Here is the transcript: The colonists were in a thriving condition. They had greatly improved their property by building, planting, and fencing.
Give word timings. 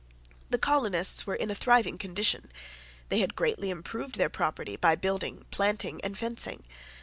The 0.49 0.57
colonists 0.57 1.27
were 1.27 1.35
in 1.35 1.51
a 1.51 1.53
thriving 1.53 1.99
condition. 1.99 2.51
They 3.09 3.19
had 3.19 3.35
greatly 3.35 3.69
improved 3.69 4.15
their 4.15 4.29
property 4.29 4.75
by 4.75 4.95
building, 4.95 5.45
planting, 5.51 6.01
and 6.03 6.17
fencing. 6.17 6.63